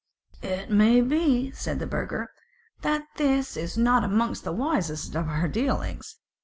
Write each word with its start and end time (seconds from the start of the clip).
"It 0.41 0.71
may 0.71 1.01
be," 1.01 1.51
said 1.51 1.77
the 1.77 1.85
Burgher, 1.85 2.31
"that 2.81 3.03
this 3.17 3.55
is 3.55 3.77
not 3.77 4.03
amongst 4.03 4.43
the 4.43 4.51
wisest 4.51 5.13
of 5.15 5.27
our 5.27 5.47
dealings. 5.47 6.15